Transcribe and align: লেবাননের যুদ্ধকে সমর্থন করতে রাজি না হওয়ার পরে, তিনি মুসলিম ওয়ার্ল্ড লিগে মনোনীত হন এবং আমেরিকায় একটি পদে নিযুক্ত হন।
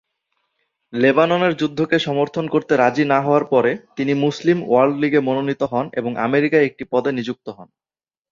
লেবাননের 0.93 1.53
যুদ্ধকে 1.55 1.97
সমর্থন 1.99 2.45
করতে 2.47 2.73
রাজি 2.77 3.03
না 3.05 3.19
হওয়ার 3.21 3.45
পরে, 3.45 3.71
তিনি 3.95 4.13
মুসলিম 4.15 4.57
ওয়ার্ল্ড 4.63 4.95
লিগে 4.97 5.19
মনোনীত 5.19 5.61
হন 5.63 5.85
এবং 5.93 6.11
আমেরিকায় 6.17 6.65
একটি 6.65 6.83
পদে 6.91 7.11
নিযুক্ত 7.11 7.47
হন। 7.49 7.67